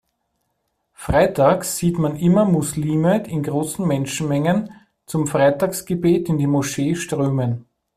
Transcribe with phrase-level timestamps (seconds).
[0.95, 4.71] Freitags sieht man immer Muslime in großen Menschenmengen
[5.05, 7.65] zum Freitagsgebet in die Moschee strömen.